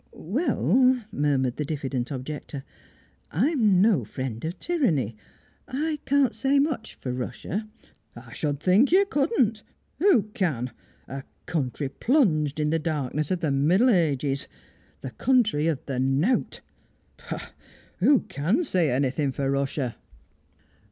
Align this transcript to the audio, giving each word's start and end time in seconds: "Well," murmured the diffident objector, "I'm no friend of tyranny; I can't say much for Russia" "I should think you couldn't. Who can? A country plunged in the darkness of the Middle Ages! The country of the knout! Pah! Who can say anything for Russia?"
"Well," 0.13 1.03
murmured 1.11 1.57
the 1.57 1.63
diffident 1.63 2.09
objector, 2.09 2.63
"I'm 3.29 3.79
no 3.81 4.03
friend 4.03 4.43
of 4.43 4.57
tyranny; 4.57 5.15
I 5.67 5.99
can't 6.07 6.33
say 6.33 6.57
much 6.57 6.95
for 6.95 7.13
Russia" 7.13 7.67
"I 8.15 8.33
should 8.33 8.59
think 8.59 8.91
you 8.91 9.05
couldn't. 9.05 9.61
Who 9.99 10.23
can? 10.33 10.71
A 11.07 11.21
country 11.45 11.87
plunged 11.87 12.59
in 12.59 12.71
the 12.71 12.79
darkness 12.79 13.29
of 13.29 13.41
the 13.41 13.51
Middle 13.51 13.91
Ages! 13.91 14.47
The 15.01 15.11
country 15.11 15.67
of 15.67 15.85
the 15.85 15.99
knout! 15.99 16.61
Pah! 17.17 17.49
Who 17.99 18.21
can 18.21 18.63
say 18.63 18.89
anything 18.89 19.31
for 19.31 19.51
Russia?" 19.51 19.97